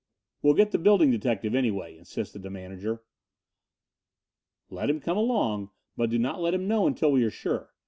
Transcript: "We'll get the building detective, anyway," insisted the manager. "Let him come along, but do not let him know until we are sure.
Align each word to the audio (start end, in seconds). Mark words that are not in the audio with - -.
"We'll 0.41 0.55
get 0.55 0.71
the 0.71 0.79
building 0.79 1.11
detective, 1.11 1.53
anyway," 1.53 1.95
insisted 1.95 2.41
the 2.41 2.49
manager. 2.49 3.03
"Let 4.71 4.89
him 4.89 4.99
come 4.99 5.15
along, 5.17 5.69
but 5.95 6.09
do 6.09 6.17
not 6.17 6.41
let 6.41 6.55
him 6.55 6.67
know 6.67 6.87
until 6.87 7.11
we 7.11 7.23
are 7.23 7.29
sure. 7.29 7.71